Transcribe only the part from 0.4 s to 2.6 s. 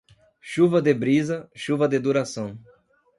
Chuva de brisa, chuva de duração.